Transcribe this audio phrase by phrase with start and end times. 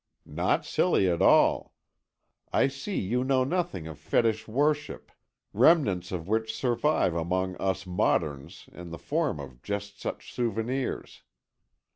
[0.25, 1.75] "Not silly at all.
[2.51, 5.11] I see you know nothing of fetish worship,
[5.53, 11.21] remnants of which survive among us moderns in the form of just such souvenirs.